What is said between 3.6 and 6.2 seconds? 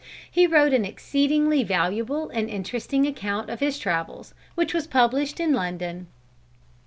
travels which was published in London.